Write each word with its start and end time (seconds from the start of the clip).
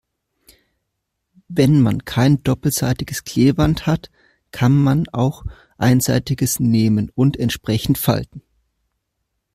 Wenn 1.47 1.79
man 1.79 2.05
kein 2.05 2.41
doppelseitiges 2.41 3.23
Klebeband 3.23 3.85
hat, 3.85 4.09
kann 4.49 4.75
man 4.75 5.07
auch 5.09 5.43
einseitiges 5.77 6.59
nehmen 6.59 7.11
und 7.13 7.37
entsprechend 7.37 7.99
falten. 7.99 8.41